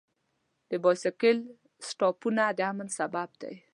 [0.69, 1.37] د بایسکل
[1.87, 3.55] سټاپونه د امن سبب دی.